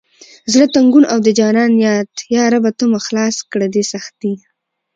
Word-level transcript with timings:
زړه 0.51 0.65
تنګون 0.75 1.03
او 1.13 1.19
د 1.25 1.27
جانان 1.39 1.71
یاد 1.85 2.11
یا 2.35 2.43
ربه 2.53 2.71
ته 2.77 2.83
مو 2.91 2.99
خلاص 3.07 3.35
کړه 3.51 3.67
دې 3.73 3.83
سختي… 3.91 4.33